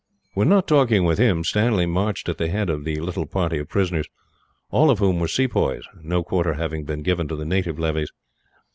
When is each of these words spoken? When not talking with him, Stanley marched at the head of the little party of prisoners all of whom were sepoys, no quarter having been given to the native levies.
When 0.33 0.49
not 0.49 0.67
talking 0.67 1.03
with 1.05 1.19
him, 1.19 1.43
Stanley 1.43 1.85
marched 1.85 2.27
at 2.27 2.39
the 2.39 2.47
head 2.47 2.71
of 2.71 2.85
the 2.85 2.99
little 3.01 3.27
party 3.27 3.59
of 3.59 3.69
prisoners 3.69 4.07
all 4.71 4.89
of 4.89 4.97
whom 4.97 5.19
were 5.19 5.27
sepoys, 5.27 5.83
no 6.01 6.23
quarter 6.23 6.55
having 6.55 6.85
been 6.85 7.03
given 7.03 7.27
to 7.27 7.35
the 7.35 7.45
native 7.45 7.77
levies. 7.77 8.11